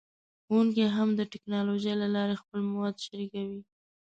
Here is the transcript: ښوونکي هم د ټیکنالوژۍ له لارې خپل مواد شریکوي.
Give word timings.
ښوونکي 0.45 0.85
هم 0.95 1.09
د 1.15 1.21
ټیکنالوژۍ 1.31 1.93
له 2.01 2.07
لارې 2.15 2.39
خپل 2.41 2.59
مواد 2.71 2.95
شریکوي. 3.05 3.61